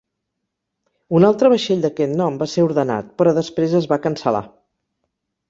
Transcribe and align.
Un 1.19 1.27
altre 1.27 1.51
vaixell 1.53 1.83
d'aquest 1.83 2.15
nom 2.23 2.39
va 2.41 2.49
ser 2.55 2.65
ordenat 2.69 3.13
però 3.21 3.35
després 3.41 3.79
es 3.83 3.91
va 3.93 4.01
cancel·lar. 4.09 4.45